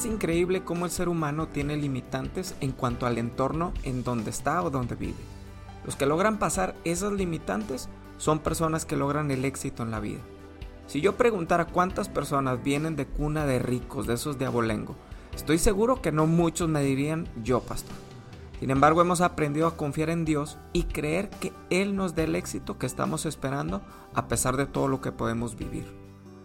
Es 0.00 0.06
increíble 0.06 0.64
cómo 0.64 0.86
el 0.86 0.90
ser 0.90 1.10
humano 1.10 1.48
tiene 1.48 1.76
limitantes 1.76 2.54
en 2.62 2.72
cuanto 2.72 3.04
al 3.04 3.18
entorno 3.18 3.74
en 3.82 4.02
donde 4.02 4.30
está 4.30 4.62
o 4.62 4.70
donde 4.70 4.94
vive. 4.94 5.18
Los 5.84 5.94
que 5.94 6.06
logran 6.06 6.38
pasar 6.38 6.74
esas 6.84 7.12
limitantes 7.12 7.90
son 8.16 8.38
personas 8.38 8.86
que 8.86 8.96
logran 8.96 9.30
el 9.30 9.44
éxito 9.44 9.82
en 9.82 9.90
la 9.90 10.00
vida. 10.00 10.20
Si 10.86 11.02
yo 11.02 11.18
preguntara 11.18 11.66
cuántas 11.66 12.08
personas 12.08 12.62
vienen 12.62 12.96
de 12.96 13.04
cuna 13.04 13.44
de 13.44 13.58
ricos, 13.58 14.06
de 14.06 14.14
esos 14.14 14.38
de 14.38 14.46
abolengo, 14.46 14.96
estoy 15.34 15.58
seguro 15.58 16.00
que 16.00 16.12
no 16.12 16.26
muchos 16.26 16.70
me 16.70 16.82
dirían 16.82 17.28
yo, 17.44 17.60
pastor. 17.60 17.96
Sin 18.58 18.70
embargo, 18.70 19.02
hemos 19.02 19.20
aprendido 19.20 19.66
a 19.66 19.76
confiar 19.76 20.08
en 20.08 20.24
Dios 20.24 20.56
y 20.72 20.84
creer 20.84 21.28
que 21.28 21.52
Él 21.68 21.94
nos 21.94 22.14
dé 22.14 22.24
el 22.24 22.36
éxito 22.36 22.78
que 22.78 22.86
estamos 22.86 23.26
esperando 23.26 23.82
a 24.14 24.28
pesar 24.28 24.56
de 24.56 24.64
todo 24.64 24.88
lo 24.88 25.02
que 25.02 25.12
podemos 25.12 25.56
vivir. 25.56 25.99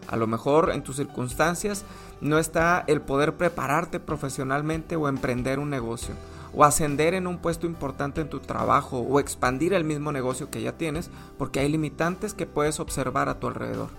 A 0.08 0.18
lo 0.18 0.28
mejor 0.28 0.72
en 0.72 0.84
tus 0.84 0.98
circunstancias 0.98 1.84
no 2.22 2.38
está 2.38 2.84
el 2.88 3.02
poder 3.02 3.36
prepararte 3.36 4.00
profesionalmente 4.00 4.96
o 4.96 5.08
emprender 5.08 5.60
un 5.60 5.70
negocio, 5.70 6.16
o 6.54 6.64
ascender 6.64 7.14
en 7.14 7.28
un 7.28 7.40
puesto 7.40 7.66
importante 7.66 8.22
en 8.22 8.30
tu 8.30 8.40
trabajo, 8.40 9.00
o 9.00 9.20
expandir 9.20 9.74
el 9.74 9.84
mismo 9.84 10.12
negocio 10.12 10.50
que 10.50 10.62
ya 10.62 10.74
tienes, 10.74 11.10
porque 11.38 11.60
hay 11.60 11.70
limitantes 11.70 12.34
que 12.34 12.46
puedes 12.46 12.80
observar 12.80 13.30
a 13.30 13.40
tu 13.40 13.48
alrededor. 13.48 13.90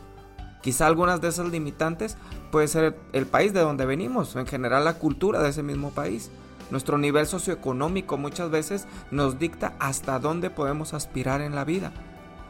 Quizá 0.62 0.87
algunas 0.87 1.20
de 1.20 1.29
esas 1.29 1.48
limitantes 1.48 2.16
puede 2.51 2.66
ser 2.66 2.98
el 3.12 3.27
país 3.27 3.52
de 3.52 3.60
donde 3.60 3.87
venimos, 3.87 4.34
o 4.34 4.41
en 4.41 4.46
general 4.46 4.84
la 4.84 4.95
cultura 4.95 5.43
de 5.43 5.51
ese 5.51 5.62
mismo 5.62 5.91
país. 5.91 6.30
Nuestro 6.70 6.98
nivel 6.98 7.27
socioeconómico 7.27 8.16
muchas 8.16 8.51
veces 8.51 8.87
nos 9.12 9.38
dicta 9.38 9.74
hasta 9.79 10.18
dónde 10.18 10.51
podemos 10.51 10.95
aspirar 10.95 11.41
en 11.41 11.54
la 11.54 11.65
vida. 11.65 11.93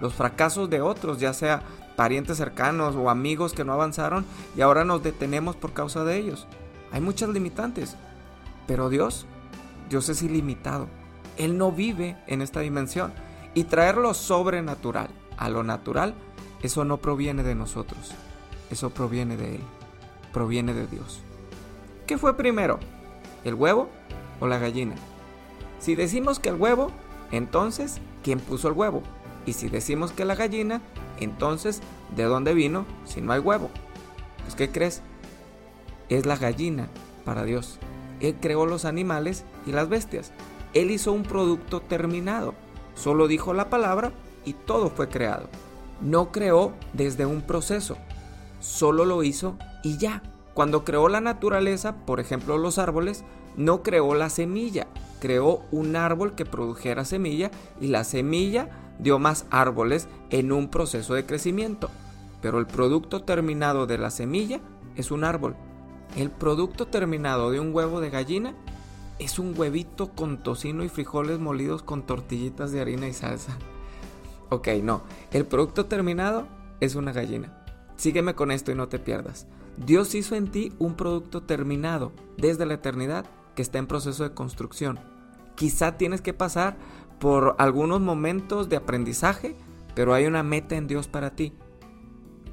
Los 0.00 0.14
fracasos 0.14 0.68
de 0.70 0.80
otros, 0.80 1.18
ya 1.18 1.32
sea 1.32 1.62
parientes 1.96 2.37
cercanos 2.37 2.95
o 2.95 3.09
amigos 3.09 3.52
que 3.52 3.65
no 3.65 3.73
avanzaron 3.73 4.24
y 4.57 4.60
ahora 4.60 4.84
nos 4.84 5.02
detenemos 5.02 5.57
por 5.57 5.73
causa 5.73 6.04
de 6.04 6.18
ellos. 6.18 6.46
Hay 6.93 7.01
muchas 7.01 7.30
limitantes, 7.30 7.96
pero 8.66 8.88
Dios, 8.88 9.26
Dios 9.88 10.09
es 10.09 10.23
ilimitado. 10.23 10.88
Él 11.37 11.59
no 11.59 11.73
vive 11.73 12.16
en 12.26 12.43
esta 12.43 12.60
dimensión 12.60 13.12
y 13.54 13.65
traer 13.65 13.96
lo 13.96 14.15
sobrenatural 14.15 15.09
a 15.37 15.48
lo 15.48 15.62
natural, 15.62 16.15
eso 16.63 16.85
no 16.85 16.98
proviene 16.98 17.42
de 17.42 17.54
nosotros, 17.54 18.13
eso 18.70 18.90
proviene 18.90 19.37
de 19.37 19.57
Él, 19.57 19.63
proviene 20.32 20.74
de 20.74 20.87
Dios. 20.87 21.20
¿Qué 22.07 22.18
fue 22.18 22.37
primero? 22.37 22.79
¿El 23.45 23.54
huevo 23.54 23.88
o 24.40 24.46
la 24.46 24.59
gallina? 24.59 24.95
Si 25.79 25.95
decimos 25.95 26.38
que 26.38 26.48
el 26.48 26.57
huevo, 26.57 26.90
entonces, 27.30 28.01
¿quién 28.23 28.40
puso 28.40 28.68
el 28.68 28.74
huevo? 28.74 29.02
Y 29.46 29.52
si 29.52 29.68
decimos 29.68 30.12
que 30.12 30.24
la 30.24 30.34
gallina, 30.34 30.82
entonces, 31.20 31.80
¿de 32.14 32.24
dónde 32.24 32.52
vino 32.52 32.84
si 33.04 33.20
no 33.20 33.32
hay 33.32 33.40
huevo? 33.40 33.70
Pues, 34.42 34.56
¿qué 34.56 34.70
crees? 34.70 35.02
Es 36.08 36.26
la 36.26 36.36
gallina 36.36 36.88
para 37.24 37.44
Dios. 37.44 37.78
Él 38.20 38.36
creó 38.40 38.66
los 38.66 38.84
animales 38.84 39.44
y 39.66 39.72
las 39.72 39.88
bestias. 39.88 40.32
Él 40.74 40.90
hizo 40.90 41.12
un 41.12 41.22
producto 41.22 41.80
terminado. 41.80 42.54
Solo 42.94 43.28
dijo 43.28 43.54
la 43.54 43.70
palabra 43.70 44.12
y 44.44 44.52
todo 44.52 44.90
fue 44.90 45.08
creado. 45.08 45.48
No 46.00 46.32
creó 46.32 46.72
desde 46.92 47.24
un 47.24 47.42
proceso. 47.42 47.96
Solo 48.60 49.04
lo 49.04 49.22
hizo 49.22 49.56
y 49.82 49.98
ya. 49.98 50.22
Cuando 50.54 50.84
creó 50.84 51.08
la 51.08 51.20
naturaleza, 51.20 51.96
por 52.06 52.20
ejemplo 52.20 52.56
los 52.58 52.78
árboles, 52.78 53.24
no 53.56 53.82
creó 53.82 54.14
la 54.14 54.30
semilla. 54.30 54.86
Creó 55.20 55.62
un 55.70 55.96
árbol 55.96 56.34
que 56.34 56.44
produjera 56.44 57.04
semilla 57.04 57.50
y 57.80 57.88
la 57.88 58.04
semilla 58.04 58.68
dio 58.98 59.18
más 59.18 59.46
árboles 59.50 60.08
en 60.30 60.52
un 60.52 60.68
proceso 60.68 61.14
de 61.14 61.26
crecimiento, 61.26 61.90
pero 62.40 62.58
el 62.58 62.66
producto 62.66 63.22
terminado 63.22 63.86
de 63.86 63.98
la 63.98 64.10
semilla 64.10 64.60
es 64.97 65.10
un 65.10 65.25
árbol. 65.25 65.56
El 66.16 66.30
producto 66.30 66.86
terminado 66.86 67.50
de 67.50 67.60
un 67.60 67.74
huevo 67.74 68.00
de 68.00 68.10
gallina 68.10 68.54
es 69.18 69.38
un 69.38 69.54
huevito 69.56 70.12
con 70.12 70.42
tocino 70.42 70.84
y 70.84 70.88
frijoles 70.88 71.38
molidos 71.38 71.82
con 71.82 72.02
tortillitas 72.02 72.72
de 72.72 72.80
harina 72.80 73.08
y 73.08 73.12
salsa. 73.12 73.56
Ok, 74.48 74.68
no, 74.82 75.02
el 75.32 75.46
producto 75.46 75.86
terminado 75.86 76.46
es 76.80 76.94
una 76.94 77.12
gallina. 77.12 77.52
Sígueme 77.96 78.34
con 78.34 78.50
esto 78.50 78.70
y 78.70 78.74
no 78.74 78.88
te 78.88 78.98
pierdas. 78.98 79.46
Dios 79.76 80.14
hizo 80.14 80.34
en 80.34 80.50
ti 80.50 80.72
un 80.78 80.94
producto 80.94 81.42
terminado 81.42 82.12
desde 82.36 82.66
la 82.66 82.74
eternidad 82.74 83.26
que 83.54 83.62
está 83.62 83.78
en 83.78 83.86
proceso 83.86 84.22
de 84.22 84.34
construcción. 84.34 85.00
Quizá 85.54 85.96
tienes 85.96 86.20
que 86.20 86.34
pasar 86.34 86.76
por 87.19 87.56
algunos 87.59 88.00
momentos 88.00 88.69
de 88.69 88.77
aprendizaje, 88.77 89.56
pero 89.94 90.15
hay 90.15 90.27
una 90.27 90.43
meta 90.43 90.77
en 90.77 90.87
Dios 90.87 91.09
para 91.09 91.31
ti. 91.31 91.53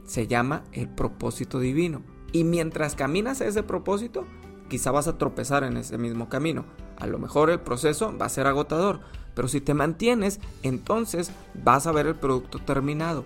Se 0.06 0.28
llama 0.28 0.64
el 0.72 0.90
propósito 0.90 1.60
divino. 1.60 2.02
Y 2.32 2.44
mientras 2.44 2.96
caminas 2.96 3.42
a 3.42 3.48
ese 3.48 3.64
propósito, 3.64 4.26
quizá 4.70 4.92
vas 4.92 5.08
a 5.08 5.18
tropezar 5.18 5.64
en 5.64 5.78
ese 5.78 5.98
mismo 5.98 6.30
camino. 6.30 6.66
A 6.98 7.08
lo 7.08 7.20
mejor 7.20 7.50
el 7.50 7.60
proceso 7.60 8.16
va 8.18 8.26
a 8.26 8.30
ser 8.30 8.48
agotador, 8.48 9.02
pero 9.36 9.48
si 9.48 9.62
te 9.62 9.74
mantienes, 9.74 10.40
entonces 10.64 11.32
vas 11.64 11.88
a 11.88 11.92
ver 11.92 12.08
el 12.08 12.16
producto 12.16 12.60
terminado. 12.60 13.24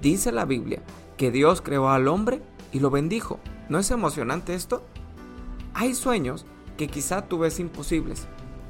Dice 0.00 0.32
la 0.32 0.44
Biblia 0.44 0.82
que 1.16 1.30
Dios 1.30 1.60
creó 1.60 1.90
al 1.90 2.08
hombre 2.08 2.42
y 2.72 2.80
lo 2.80 2.90
bendijo. 2.90 3.38
¿No 3.68 3.78
es 3.78 3.90
emocionante 3.90 4.54
esto? 4.54 4.82
Hay 5.74 5.94
sueños 5.94 6.46
que 6.76 6.88
quizá 6.88 7.28
tú 7.28 7.38
ves 7.38 7.60
imposibles. 7.60 8.26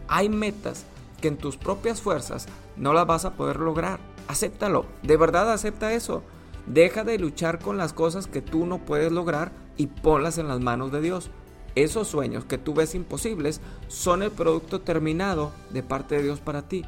Hay 0.09 0.29
metas 0.29 0.85
que 1.21 1.29
en 1.29 1.39
tus 1.39 1.57
propias 1.57 2.01
fuerzas 2.01 2.47
no 2.77 2.93
las 2.93 3.07
vas 3.07 3.25
a 3.25 3.35
poder 3.35 3.61
lograr. 3.61 4.01
Acéptalo, 4.29 4.87
de 5.03 5.17
verdad 5.17 5.53
acepta 5.53 5.93
eso. 5.93 6.23
Deja 6.67 7.05
de 7.05 7.19
luchar 7.19 7.59
con 7.59 7.77
las 7.79 7.93
cosas 7.93 8.27
que 8.27 8.43
tú 8.43 8.67
no 8.67 8.79
puedes 8.79 9.13
lograr 9.13 9.53
y 9.77 9.87
ponlas 9.87 10.39
en 10.39 10.49
las 10.49 10.61
manos 10.61 10.93
de 10.93 11.01
Dios. 11.01 11.31
Esos 11.75 12.09
sueños 12.09 12.45
que 12.45 12.59
tú 12.59 12.75
ves 12.75 12.95
imposibles 12.95 13.61
son 13.89 14.23
el 14.23 14.31
producto 14.31 14.81
terminado 14.81 15.53
de 15.71 15.83
parte 15.83 16.17
de 16.17 16.23
Dios 16.25 16.41
para 16.41 16.69
ti. 16.69 16.85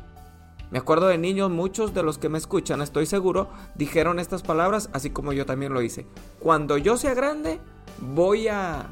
Me 0.71 0.78
acuerdo 0.78 1.06
de 1.09 1.19
niños, 1.19 1.50
muchos 1.50 1.92
de 1.92 2.03
los 2.03 2.16
que 2.16 2.31
me 2.31 2.38
escuchan, 2.38 2.81
estoy 2.81 3.04
seguro, 3.04 3.50
dijeron 3.75 4.19
estas 4.19 4.42
palabras, 4.42 4.88
así 4.94 5.10
como 5.10 5.32
yo 5.32 5.44
también 5.44 5.75
lo 5.75 5.82
hice. 5.82 6.06
Cuando 6.41 6.78
yo 6.78 6.97
sea 6.97 7.15
grande, 7.15 7.60
voy 8.00 8.48
a... 8.48 8.87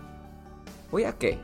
¿Voy 0.91 1.05
a 1.05 1.17
qué? 1.17 1.39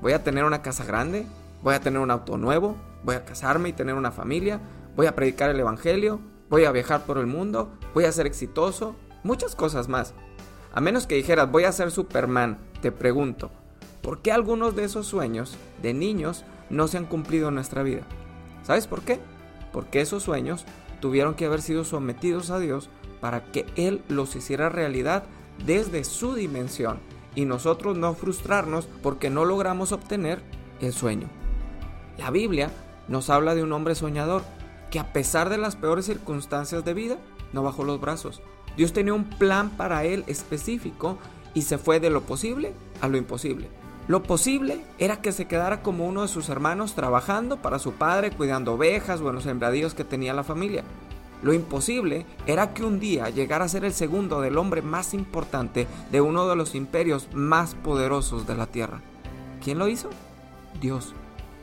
¿Voy 0.00 0.12
a 0.12 0.24
tener 0.24 0.44
una 0.44 0.62
casa 0.62 0.84
grande? 0.84 1.26
¿Voy 1.62 1.74
a 1.74 1.80
tener 1.80 2.00
un 2.00 2.10
auto 2.10 2.38
nuevo? 2.38 2.76
Voy 3.04 3.16
a 3.16 3.24
casarme 3.24 3.70
y 3.70 3.72
tener 3.72 3.94
una 3.94 4.12
familia, 4.12 4.60
voy 4.96 5.06
a 5.06 5.14
predicar 5.14 5.50
el 5.50 5.60
Evangelio, 5.60 6.20
voy 6.48 6.64
a 6.64 6.72
viajar 6.72 7.04
por 7.04 7.18
el 7.18 7.26
mundo, 7.26 7.72
voy 7.94 8.04
a 8.04 8.12
ser 8.12 8.26
exitoso, 8.26 8.96
muchas 9.22 9.56
cosas 9.56 9.88
más. 9.88 10.14
A 10.72 10.80
menos 10.80 11.06
que 11.06 11.14
dijeras, 11.14 11.50
voy 11.50 11.64
a 11.64 11.72
ser 11.72 11.90
Superman, 11.90 12.58
te 12.80 12.92
pregunto, 12.92 13.50
¿por 14.02 14.22
qué 14.22 14.32
algunos 14.32 14.74
de 14.74 14.84
esos 14.84 15.06
sueños 15.06 15.56
de 15.82 15.94
niños 15.94 16.44
no 16.70 16.88
se 16.88 16.98
han 16.98 17.06
cumplido 17.06 17.48
en 17.48 17.54
nuestra 17.54 17.82
vida? 17.82 18.02
¿Sabes 18.62 18.86
por 18.86 19.02
qué? 19.02 19.20
Porque 19.72 20.00
esos 20.00 20.22
sueños 20.22 20.64
tuvieron 21.00 21.34
que 21.34 21.46
haber 21.46 21.62
sido 21.62 21.84
sometidos 21.84 22.50
a 22.50 22.58
Dios 22.58 22.88
para 23.20 23.44
que 23.44 23.66
Él 23.76 24.02
los 24.08 24.36
hiciera 24.36 24.68
realidad 24.68 25.24
desde 25.64 26.04
su 26.04 26.34
dimensión 26.34 27.00
y 27.34 27.44
nosotros 27.44 27.96
no 27.96 28.14
frustrarnos 28.14 28.88
porque 29.02 29.30
no 29.30 29.44
logramos 29.44 29.92
obtener 29.92 30.40
el 30.80 30.92
sueño. 30.92 31.28
La 32.18 32.30
Biblia 32.30 32.70
nos 33.12 33.28
habla 33.28 33.54
de 33.54 33.62
un 33.62 33.72
hombre 33.72 33.94
soñador 33.94 34.42
que 34.90 34.98
a 34.98 35.12
pesar 35.12 35.50
de 35.50 35.58
las 35.58 35.76
peores 35.76 36.06
circunstancias 36.06 36.82
de 36.82 36.94
vida, 36.94 37.18
no 37.52 37.62
bajó 37.62 37.84
los 37.84 38.00
brazos. 38.00 38.40
Dios 38.74 38.94
tenía 38.94 39.12
un 39.12 39.24
plan 39.24 39.68
para 39.68 40.04
él 40.04 40.24
específico 40.28 41.18
y 41.52 41.62
se 41.62 41.76
fue 41.76 42.00
de 42.00 42.08
lo 42.08 42.22
posible 42.22 42.72
a 43.02 43.08
lo 43.08 43.18
imposible. 43.18 43.68
Lo 44.08 44.22
posible 44.22 44.80
era 44.98 45.20
que 45.20 45.32
se 45.32 45.44
quedara 45.46 45.82
como 45.82 46.06
uno 46.06 46.22
de 46.22 46.28
sus 46.28 46.48
hermanos 46.48 46.94
trabajando 46.94 47.58
para 47.58 47.78
su 47.78 47.92
padre, 47.92 48.30
cuidando 48.30 48.72
ovejas 48.72 49.20
o 49.20 49.28
en 49.28 49.34
los 49.34 49.44
sembradíos 49.44 49.92
que 49.92 50.04
tenía 50.04 50.32
la 50.32 50.42
familia. 50.42 50.82
Lo 51.42 51.52
imposible 51.52 52.24
era 52.46 52.72
que 52.72 52.82
un 52.82 52.98
día 52.98 53.28
llegara 53.28 53.66
a 53.66 53.68
ser 53.68 53.84
el 53.84 53.92
segundo 53.92 54.40
del 54.40 54.56
hombre 54.56 54.80
más 54.80 55.12
importante 55.12 55.86
de 56.10 56.20
uno 56.22 56.48
de 56.48 56.56
los 56.56 56.74
imperios 56.74 57.28
más 57.34 57.74
poderosos 57.74 58.46
de 58.46 58.56
la 58.56 58.68
tierra. 58.68 59.02
¿Quién 59.62 59.78
lo 59.78 59.88
hizo? 59.88 60.08
Dios. 60.80 61.14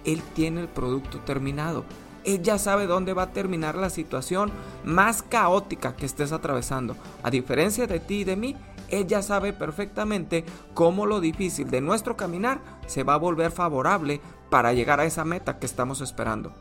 Él 0.05 0.21
tiene 0.33 0.61
el 0.61 0.67
producto 0.67 1.19
terminado. 1.19 1.85
Él 2.25 2.41
ya 2.41 2.57
sabe 2.57 2.85
dónde 2.85 3.13
va 3.13 3.23
a 3.23 3.31
terminar 3.31 3.75
la 3.75 3.89
situación 3.89 4.51
más 4.83 5.23
caótica 5.23 5.95
que 5.95 6.05
estés 6.05 6.31
atravesando. 6.31 6.95
A 7.23 7.31
diferencia 7.31 7.87
de 7.87 7.99
ti 7.99 8.21
y 8.21 8.23
de 8.23 8.35
mí, 8.35 8.55
Él 8.89 9.07
ya 9.07 9.21
sabe 9.21 9.53
perfectamente 9.53 10.43
cómo 10.73 11.05
lo 11.05 11.21
difícil 11.21 11.69
de 11.69 11.81
nuestro 11.81 12.17
caminar 12.17 12.59
se 12.87 13.03
va 13.03 13.13
a 13.13 13.17
volver 13.17 13.51
favorable 13.51 14.21
para 14.49 14.73
llegar 14.73 14.99
a 14.99 15.05
esa 15.05 15.25
meta 15.25 15.59
que 15.59 15.65
estamos 15.65 16.01
esperando. 16.01 16.53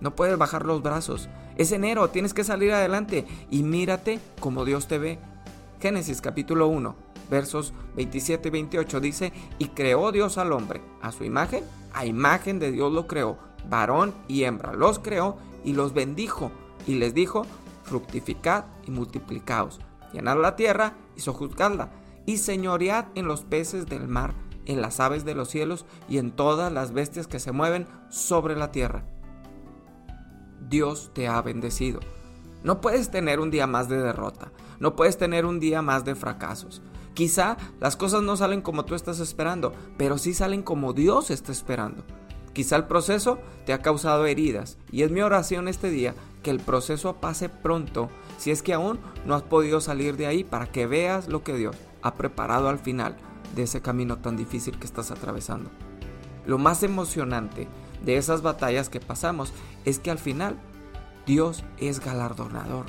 No 0.00 0.14
puedes 0.14 0.36
bajar 0.36 0.66
los 0.66 0.82
brazos. 0.82 1.28
Es 1.56 1.72
enero, 1.72 2.10
tienes 2.10 2.34
que 2.34 2.44
salir 2.44 2.72
adelante 2.72 3.24
y 3.50 3.62
mírate 3.62 4.20
como 4.40 4.64
Dios 4.64 4.86
te 4.86 4.98
ve. 4.98 5.18
Génesis 5.80 6.20
capítulo 6.20 6.68
1, 6.68 6.94
versos 7.30 7.72
27 7.96 8.48
y 8.48 8.50
28 8.50 9.00
dice, 9.00 9.32
y 9.58 9.68
creó 9.68 10.12
Dios 10.12 10.36
al 10.38 10.52
hombre 10.52 10.82
a 11.00 11.12
su 11.12 11.24
imagen 11.24 11.64
a 11.96 12.06
imagen 12.06 12.58
de 12.58 12.70
Dios 12.70 12.92
lo 12.92 13.06
creó, 13.06 13.38
varón 13.68 14.14
y 14.28 14.44
hembra 14.44 14.72
los 14.72 14.98
creó 14.98 15.36
y 15.64 15.72
los 15.72 15.94
bendijo 15.94 16.52
y 16.86 16.94
les 16.94 17.14
dijo, 17.14 17.44
fructificad 17.82 18.66
y 18.86 18.90
multiplicaos, 18.90 19.80
llenad 20.12 20.40
la 20.40 20.54
tierra 20.56 20.94
y 21.16 21.20
sojuzgadla 21.20 21.90
y 22.26 22.36
señoread 22.36 23.06
en 23.14 23.26
los 23.26 23.42
peces 23.42 23.86
del 23.86 24.06
mar 24.06 24.34
en 24.66 24.82
las 24.82 25.00
aves 25.00 25.24
de 25.24 25.34
los 25.34 25.48
cielos 25.48 25.86
y 26.08 26.18
en 26.18 26.32
todas 26.32 26.72
las 26.72 26.92
bestias 26.92 27.26
que 27.26 27.40
se 27.40 27.52
mueven 27.52 27.86
sobre 28.10 28.56
la 28.56 28.72
tierra. 28.72 29.04
Dios 30.68 31.10
te 31.14 31.28
ha 31.28 31.40
bendecido. 31.40 32.00
No 32.62 32.80
puedes 32.80 33.10
tener 33.10 33.38
un 33.38 33.50
día 33.50 33.66
más 33.66 33.88
de 33.88 33.98
derrota, 33.98 34.50
no 34.80 34.96
puedes 34.96 35.16
tener 35.16 35.46
un 35.46 35.60
día 35.60 35.82
más 35.82 36.04
de 36.04 36.16
fracasos. 36.16 36.82
Quizá 37.16 37.56
las 37.80 37.96
cosas 37.96 38.22
no 38.22 38.36
salen 38.36 38.60
como 38.60 38.84
tú 38.84 38.94
estás 38.94 39.20
esperando, 39.20 39.72
pero 39.96 40.18
sí 40.18 40.34
salen 40.34 40.62
como 40.62 40.92
Dios 40.92 41.30
está 41.30 41.50
esperando. 41.50 42.04
Quizá 42.52 42.76
el 42.76 42.84
proceso 42.84 43.38
te 43.64 43.72
ha 43.72 43.80
causado 43.80 44.26
heridas 44.26 44.76
y 44.92 45.02
es 45.02 45.10
mi 45.10 45.22
oración 45.22 45.66
este 45.66 45.88
día 45.88 46.14
que 46.42 46.50
el 46.50 46.60
proceso 46.60 47.16
pase 47.16 47.48
pronto 47.48 48.10
si 48.36 48.50
es 48.50 48.62
que 48.62 48.74
aún 48.74 48.98
no 49.24 49.34
has 49.34 49.42
podido 49.42 49.80
salir 49.80 50.18
de 50.18 50.26
ahí 50.26 50.44
para 50.44 50.66
que 50.66 50.86
veas 50.86 51.26
lo 51.28 51.42
que 51.42 51.54
Dios 51.54 51.74
ha 52.02 52.16
preparado 52.16 52.68
al 52.68 52.78
final 52.78 53.16
de 53.54 53.62
ese 53.62 53.80
camino 53.80 54.18
tan 54.18 54.36
difícil 54.36 54.78
que 54.78 54.86
estás 54.86 55.10
atravesando. 55.10 55.70
Lo 56.44 56.58
más 56.58 56.82
emocionante 56.82 57.66
de 58.04 58.18
esas 58.18 58.42
batallas 58.42 58.90
que 58.90 59.00
pasamos 59.00 59.54
es 59.86 59.98
que 59.98 60.10
al 60.10 60.18
final 60.18 60.58
Dios 61.24 61.64
es 61.78 62.00
galardonador. 62.00 62.84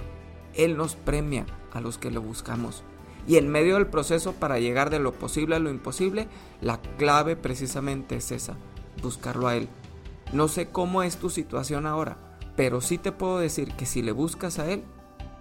Él 0.54 0.76
nos 0.76 0.96
premia 0.96 1.46
a 1.72 1.80
los 1.80 1.98
que 1.98 2.12
lo 2.12 2.22
buscamos. 2.22 2.84
Y 3.28 3.36
en 3.36 3.50
medio 3.50 3.76
del 3.76 3.88
proceso 3.88 4.34
para 4.34 4.60
llegar 4.60 4.90
de 4.90 5.00
lo 5.00 5.14
posible 5.14 5.56
a 5.56 5.60
lo 5.60 5.70
imposible, 5.70 6.28
la 6.62 6.82
clave 6.98 7.36
precisamente 7.36 8.16
es 8.16 8.32
esa, 8.32 8.56
buscarlo 9.04 9.48
a 9.48 9.56
Él. 9.58 9.68
No 10.32 10.48
sé 10.48 10.70
cómo 10.70 11.04
es 11.04 11.18
tu 11.18 11.30
situación 11.30 11.86
ahora, 11.86 12.18
pero 12.56 12.80
sí 12.80 12.98
te 12.98 13.12
puedo 13.12 13.38
decir 13.40 13.74
que 13.74 13.86
si 13.86 14.02
le 14.02 14.14
buscas 14.14 14.60
a 14.60 14.72
Él, 14.72 14.84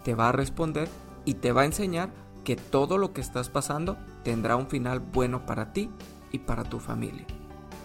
te 0.02 0.14
va 0.14 0.28
a 0.28 0.32
responder 0.32 0.88
y 1.24 1.34
te 1.34 1.52
va 1.52 1.62
a 1.62 1.66
enseñar 1.66 2.10
que 2.44 2.56
todo 2.56 2.98
lo 2.98 3.12
que 3.12 3.20
estás 3.20 3.48
pasando 3.48 3.96
tendrá 4.22 4.56
un 4.56 4.68
final 4.68 5.00
bueno 5.00 5.46
para 5.46 5.72
ti 5.72 5.90
y 6.32 6.38
para 6.40 6.64
tu 6.64 6.80
familia. 6.80 7.26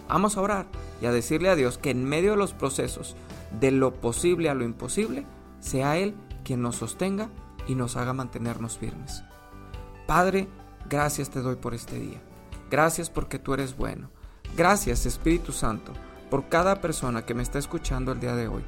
Vamos 0.08 0.36
a 0.36 0.40
orar 0.40 0.66
y 1.00 1.06
a 1.06 1.12
decirle 1.12 1.48
a 1.48 1.56
Dios 1.56 1.78
que 1.78 1.90
en 1.90 2.04
medio 2.04 2.32
de 2.32 2.36
los 2.36 2.52
procesos, 2.52 3.16
de 3.60 3.70
lo 3.70 3.94
posible 3.94 4.50
a 4.50 4.54
lo 4.54 4.64
imposible, 4.64 5.26
sea 5.60 5.96
Él 5.96 6.14
quien 6.44 6.60
nos 6.60 6.76
sostenga 6.76 7.28
y 7.66 7.74
nos 7.74 7.96
haga 7.96 8.12
mantenernos 8.12 8.78
firmes. 8.78 9.24
Padre, 10.06 10.48
gracias 10.88 11.30
te 11.30 11.40
doy 11.40 11.56
por 11.56 11.74
este 11.74 11.98
día. 11.98 12.20
Gracias 12.70 13.10
porque 13.10 13.38
tú 13.38 13.54
eres 13.54 13.76
bueno. 13.76 14.08
Gracias 14.56 15.06
Espíritu 15.06 15.52
Santo 15.52 15.92
por 16.30 16.48
cada 16.48 16.80
persona 16.80 17.24
que 17.26 17.34
me 17.34 17.42
está 17.42 17.58
escuchando 17.58 18.12
el 18.12 18.20
día 18.20 18.34
de 18.34 18.48
hoy. 18.48 18.62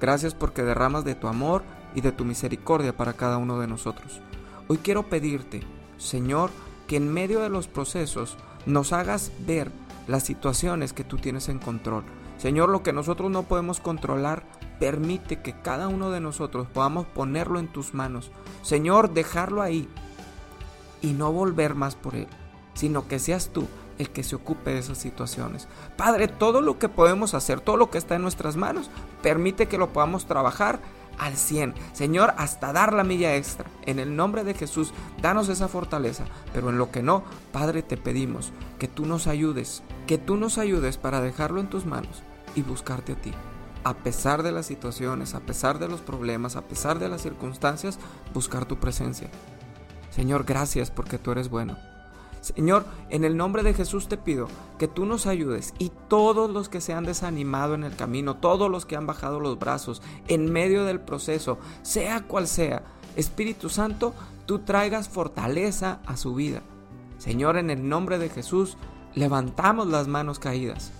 Gracias 0.00 0.34
porque 0.34 0.62
derramas 0.62 1.04
de 1.04 1.14
tu 1.14 1.28
amor 1.28 1.62
y 1.94 2.00
de 2.00 2.12
tu 2.12 2.24
misericordia 2.24 2.96
para 2.96 3.12
cada 3.12 3.36
uno 3.36 3.58
de 3.58 3.66
nosotros. 3.66 4.20
Hoy 4.68 4.78
quiero 4.78 5.08
pedirte, 5.08 5.62
Señor, 5.98 6.50
que 6.86 6.96
en 6.96 7.12
medio 7.12 7.40
de 7.40 7.50
los 7.50 7.68
procesos 7.68 8.36
nos 8.66 8.92
hagas 8.92 9.32
ver 9.46 9.70
las 10.08 10.24
situaciones 10.24 10.92
que 10.92 11.04
tú 11.04 11.18
tienes 11.18 11.48
en 11.48 11.58
control. 11.58 12.04
Señor, 12.38 12.70
lo 12.70 12.82
que 12.82 12.92
nosotros 12.92 13.30
no 13.30 13.42
podemos 13.42 13.80
controlar, 13.80 14.42
permite 14.78 15.42
que 15.42 15.52
cada 15.60 15.88
uno 15.88 16.10
de 16.10 16.20
nosotros 16.20 16.66
podamos 16.72 17.06
ponerlo 17.06 17.58
en 17.58 17.68
tus 17.68 17.92
manos. 17.92 18.30
Señor, 18.62 19.12
dejarlo 19.12 19.60
ahí 19.60 19.88
y 21.02 21.12
no 21.12 21.32
volver 21.32 21.74
más 21.74 21.94
por 21.94 22.14
él, 22.14 22.28
sino 22.74 23.08
que 23.08 23.18
seas 23.18 23.50
tú 23.50 23.66
el 23.98 24.10
que 24.10 24.22
se 24.22 24.34
ocupe 24.34 24.70
de 24.70 24.78
esas 24.78 24.98
situaciones. 24.98 25.68
Padre, 25.96 26.26
todo 26.26 26.60
lo 26.62 26.78
que 26.78 26.88
podemos 26.88 27.34
hacer, 27.34 27.60
todo 27.60 27.76
lo 27.76 27.90
que 27.90 27.98
está 27.98 28.16
en 28.16 28.22
nuestras 28.22 28.56
manos, 28.56 28.90
permite 29.22 29.66
que 29.66 29.78
lo 29.78 29.92
podamos 29.92 30.26
trabajar 30.26 30.80
al 31.18 31.36
100. 31.36 31.74
Señor, 31.92 32.32
hasta 32.38 32.72
dar 32.72 32.94
la 32.94 33.04
milla 33.04 33.36
extra. 33.36 33.66
En 33.84 33.98
el 33.98 34.16
nombre 34.16 34.42
de 34.42 34.54
Jesús, 34.54 34.92
danos 35.20 35.50
esa 35.50 35.68
fortaleza. 35.68 36.24
Pero 36.54 36.70
en 36.70 36.78
lo 36.78 36.90
que 36.90 37.02
no, 37.02 37.22
Padre, 37.52 37.82
te 37.82 37.98
pedimos 37.98 38.52
que 38.78 38.88
tú 38.88 39.04
nos 39.04 39.26
ayudes, 39.26 39.82
que 40.06 40.16
tú 40.16 40.36
nos 40.36 40.56
ayudes 40.56 40.96
para 40.96 41.20
dejarlo 41.20 41.60
en 41.60 41.68
tus 41.68 41.84
manos 41.84 42.22
y 42.54 42.62
buscarte 42.62 43.12
a 43.12 43.16
ti. 43.16 43.32
A 43.84 43.94
pesar 43.94 44.42
de 44.42 44.52
las 44.52 44.66
situaciones, 44.66 45.34
a 45.34 45.40
pesar 45.40 45.78
de 45.78 45.88
los 45.88 46.00
problemas, 46.00 46.56
a 46.56 46.62
pesar 46.62 46.98
de 46.98 47.08
las 47.08 47.22
circunstancias, 47.22 47.98
buscar 48.32 48.64
tu 48.64 48.78
presencia. 48.78 49.30
Señor, 50.10 50.44
gracias 50.44 50.90
porque 50.90 51.18
tú 51.18 51.30
eres 51.30 51.48
bueno. 51.48 51.76
Señor, 52.40 52.86
en 53.10 53.24
el 53.24 53.36
nombre 53.36 53.62
de 53.62 53.74
Jesús 53.74 54.08
te 54.08 54.16
pido 54.16 54.48
que 54.78 54.88
tú 54.88 55.04
nos 55.04 55.26
ayudes 55.26 55.74
y 55.78 55.92
todos 56.08 56.50
los 56.50 56.70
que 56.70 56.80
se 56.80 56.94
han 56.94 57.04
desanimado 57.04 57.74
en 57.74 57.84
el 57.84 57.94
camino, 57.96 58.36
todos 58.36 58.70
los 58.70 58.86
que 58.86 58.96
han 58.96 59.06
bajado 59.06 59.40
los 59.40 59.58
brazos 59.58 60.00
en 60.26 60.50
medio 60.50 60.84
del 60.84 61.00
proceso, 61.00 61.58
sea 61.82 62.22
cual 62.22 62.48
sea, 62.48 62.82
Espíritu 63.14 63.68
Santo, 63.68 64.14
tú 64.46 64.60
traigas 64.60 65.08
fortaleza 65.08 66.00
a 66.06 66.16
su 66.16 66.34
vida. 66.34 66.62
Señor, 67.18 67.58
en 67.58 67.68
el 67.68 67.86
nombre 67.86 68.18
de 68.18 68.30
Jesús, 68.30 68.78
levantamos 69.14 69.88
las 69.88 70.08
manos 70.08 70.38
caídas. 70.38 70.92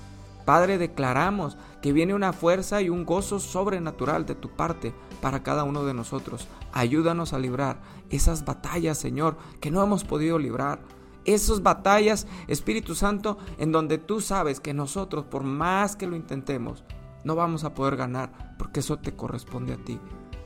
Padre, 0.45 0.77
declaramos 0.77 1.57
que 1.81 1.93
viene 1.93 2.13
una 2.13 2.35
fuerza 2.35 2.83
y 2.83 2.91
un 2.91 3.07
gozo 3.07 3.41
sobrenatural 3.41 4.27
de 4.27 4.35
tu 4.35 4.51
parte 4.51 4.93
para 5.21 5.43
cada 5.43 5.65
uno 5.65 5.85
de 5.85 5.95
nosotros. 5.95 6.49
Ayúdanos 6.73 7.33
a 7.33 7.39
librar 7.39 7.81
esas 8.11 8.45
batallas, 8.45 8.99
Señor, 8.99 9.37
que 9.61 9.71
no 9.71 9.83
hemos 9.83 10.05
podido 10.05 10.39
librar 10.39 10.81
esas 11.25 11.63
batallas, 11.63 12.27
Espíritu 12.49 12.95
Santo, 12.95 13.39
en 13.59 13.73
donde 13.73 13.99
tú 13.99 14.21
sabes 14.21 14.61
que 14.61 14.75
nosotros, 14.75 15.25
por 15.25 15.45
más 15.45 15.97
que 15.97 16.07
lo 16.07 16.17
intentemos, 16.17 16.85
no 17.25 17.35
vamos 17.35 17.65
a 17.65 17.75
poder 17.75 17.97
ganar, 17.97 18.57
porque 18.59 18.81
eso 18.81 18.99
te 18.99 19.15
corresponde 19.15 19.75
a 19.75 19.85
ti. 19.85 20.01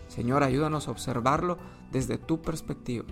Señor, 0.08 0.42
ayúdanos 0.42 0.88
a 0.88 0.90
observarlo 0.90 1.58
desde 1.92 2.18
tu 2.18 2.42
perspectiva. 2.42 3.04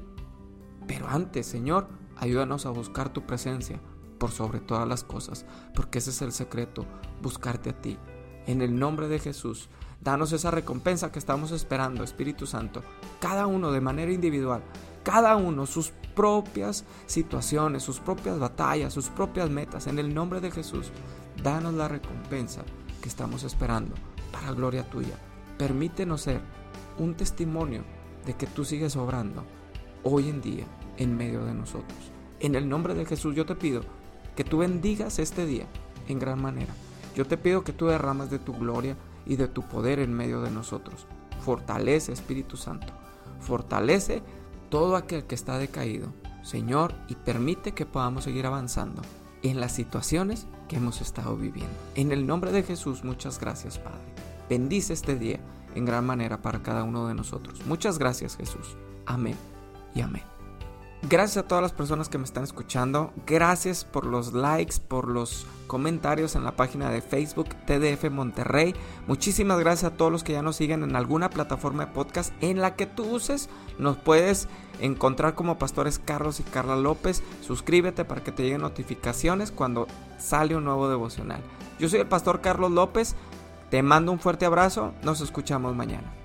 Pero 0.86 1.08
antes, 1.08 1.46
Señor, 1.46 1.88
ayúdanos 2.16 2.66
a 2.66 2.70
buscar 2.70 3.12
tu 3.12 3.22
presencia 3.26 3.80
por 4.18 4.30
sobre 4.30 4.60
todas 4.60 4.86
las 4.86 5.04
cosas, 5.04 5.46
porque 5.74 5.98
ese 5.98 6.10
es 6.10 6.22
el 6.22 6.32
secreto, 6.32 6.84
buscarte 7.22 7.70
a 7.70 7.80
ti. 7.80 7.98
En 8.46 8.60
el 8.60 8.78
nombre 8.78 9.08
de 9.08 9.20
Jesús, 9.20 9.68
danos 10.02 10.32
esa 10.32 10.50
recompensa 10.50 11.12
que 11.12 11.18
estamos 11.18 11.52
esperando, 11.52 12.02
Espíritu 12.02 12.46
Santo, 12.46 12.82
cada 13.20 13.46
uno 13.46 13.70
de 13.70 13.80
manera 13.80 14.12
individual, 14.12 14.62
cada 15.02 15.36
uno 15.36 15.66
sus 15.66 15.92
propias 16.14 16.84
situaciones, 17.06 17.82
sus 17.82 18.00
propias 18.00 18.38
batallas, 18.38 18.92
sus 18.92 19.08
propias 19.08 19.50
metas. 19.50 19.86
En 19.86 19.98
el 19.98 20.14
nombre 20.14 20.40
de 20.40 20.50
Jesús, 20.50 20.90
danos 21.42 21.74
la 21.74 21.88
recompensa 21.88 22.62
que 23.00 23.08
estamos 23.08 23.44
esperando 23.44 23.94
para 24.32 24.52
gloria 24.52 24.88
tuya. 24.88 25.16
Permítenos 25.58 26.22
ser 26.22 26.40
un 26.98 27.14
testimonio 27.14 27.84
de 28.26 28.34
que 28.34 28.46
tú 28.46 28.64
sigues 28.64 28.96
obrando 28.96 29.44
hoy 30.02 30.28
en 30.28 30.40
día 30.40 30.66
en 30.96 31.16
medio 31.16 31.44
de 31.44 31.54
nosotros. 31.54 31.98
En 32.40 32.54
el 32.54 32.68
nombre 32.68 32.94
de 32.94 33.06
Jesús 33.06 33.34
yo 33.34 33.46
te 33.46 33.54
pido 33.54 33.82
que 34.36 34.44
tú 34.44 34.58
bendigas 34.58 35.18
este 35.18 35.46
día 35.46 35.66
en 36.08 36.18
gran 36.18 36.40
manera. 36.40 36.74
Yo 37.14 37.26
te 37.26 37.36
pido 37.36 37.62
que 37.62 37.72
tú 37.72 37.86
derramas 37.86 38.30
de 38.30 38.38
tu 38.38 38.54
gloria 38.54 38.96
y 39.26 39.36
de 39.36 39.48
tu 39.48 39.62
poder 39.62 39.98
en 39.98 40.12
medio 40.12 40.42
de 40.42 40.50
nosotros. 40.50 41.06
Fortalece 41.44 42.12
Espíritu 42.12 42.56
Santo. 42.56 42.92
Fortalece 43.40 44.22
todo 44.68 44.96
aquel 44.96 45.24
que 45.24 45.34
está 45.34 45.58
decaído, 45.58 46.12
Señor, 46.42 46.94
y 47.08 47.14
permite 47.14 47.72
que 47.72 47.86
podamos 47.86 48.24
seguir 48.24 48.46
avanzando 48.46 49.02
en 49.42 49.60
las 49.60 49.72
situaciones 49.72 50.46
que 50.68 50.76
hemos 50.76 51.00
estado 51.00 51.36
viviendo. 51.36 51.74
En 51.94 52.12
el 52.12 52.26
nombre 52.26 52.52
de 52.52 52.62
Jesús, 52.62 53.04
muchas 53.04 53.38
gracias, 53.40 53.78
Padre. 53.78 54.00
Bendice 54.48 54.92
este 54.92 55.16
día 55.16 55.40
en 55.74 55.84
gran 55.84 56.06
manera 56.06 56.40
para 56.42 56.62
cada 56.62 56.84
uno 56.84 57.08
de 57.08 57.14
nosotros. 57.14 57.64
Muchas 57.66 57.98
gracias, 57.98 58.36
Jesús. 58.36 58.76
Amén 59.06 59.36
y 59.94 60.00
amén. 60.00 60.31
Gracias 61.08 61.44
a 61.44 61.48
todas 61.48 61.62
las 61.62 61.72
personas 61.72 62.08
que 62.08 62.16
me 62.16 62.24
están 62.24 62.44
escuchando. 62.44 63.12
Gracias 63.26 63.84
por 63.84 64.06
los 64.06 64.32
likes, 64.34 64.76
por 64.86 65.08
los 65.08 65.46
comentarios 65.66 66.36
en 66.36 66.44
la 66.44 66.54
página 66.54 66.90
de 66.90 67.02
Facebook 67.02 67.48
TDF 67.66 68.08
Monterrey. 68.08 68.74
Muchísimas 69.08 69.58
gracias 69.58 69.92
a 69.92 69.96
todos 69.96 70.12
los 70.12 70.22
que 70.22 70.34
ya 70.34 70.42
nos 70.42 70.56
siguen 70.56 70.84
en 70.84 70.94
alguna 70.94 71.28
plataforma 71.28 71.86
de 71.86 71.92
podcast 71.92 72.32
en 72.40 72.60
la 72.60 72.76
que 72.76 72.86
tú 72.86 73.04
uses. 73.04 73.48
Nos 73.78 73.96
puedes 73.96 74.46
encontrar 74.80 75.34
como 75.34 75.58
pastores 75.58 75.98
Carlos 75.98 76.38
y 76.38 76.44
Carla 76.44 76.76
López. 76.76 77.24
Suscríbete 77.40 78.04
para 78.04 78.22
que 78.22 78.30
te 78.30 78.44
lleguen 78.44 78.60
notificaciones 78.60 79.50
cuando 79.50 79.88
sale 80.18 80.54
un 80.54 80.64
nuevo 80.64 80.88
devocional. 80.88 81.40
Yo 81.80 81.88
soy 81.88 81.98
el 81.98 82.06
pastor 82.06 82.40
Carlos 82.40 82.70
López. 82.70 83.16
Te 83.70 83.82
mando 83.82 84.12
un 84.12 84.20
fuerte 84.20 84.46
abrazo. 84.46 84.92
Nos 85.02 85.20
escuchamos 85.20 85.74
mañana. 85.74 86.21